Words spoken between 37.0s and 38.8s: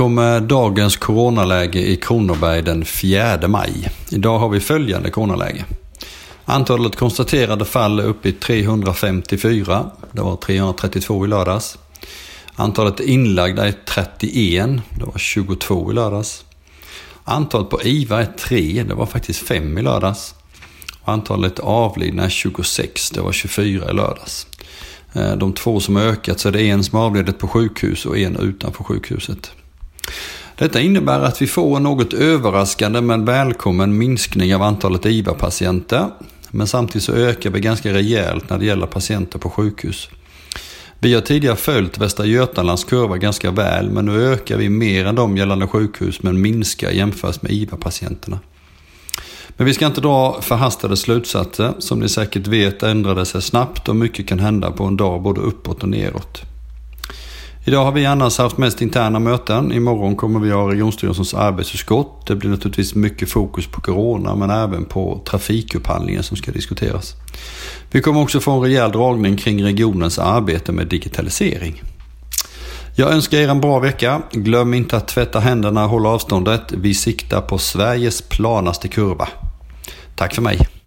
så ökar vi ganska rejält när det